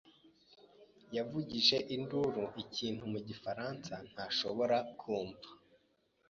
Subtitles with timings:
[1.15, 5.49] yavugije induru ikintu mu gifaransa ntashobora kumva.